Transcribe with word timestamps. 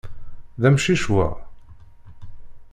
D 0.61 0.63
amcic 0.67 1.03
wa? 1.13 1.27